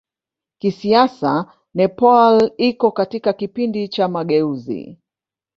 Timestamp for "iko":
2.57-2.91